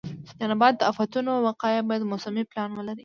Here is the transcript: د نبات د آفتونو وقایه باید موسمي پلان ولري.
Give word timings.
د 0.39 0.41
نبات 0.51 0.73
د 0.77 0.81
آفتونو 0.91 1.31
وقایه 1.47 1.81
باید 1.89 2.09
موسمي 2.11 2.43
پلان 2.49 2.69
ولري. 2.73 2.99